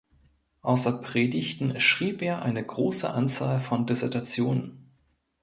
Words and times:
Außer 0.63 0.99
Predigten 0.99 1.79
schrieb 1.79 2.23
er 2.23 2.41
eine 2.41 2.65
große 2.65 3.07
Anzahl 3.07 3.59
von 3.61 3.85
Dissertationen. 3.85 4.89